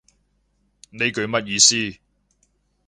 [0.89, 1.99] 呢句乜意思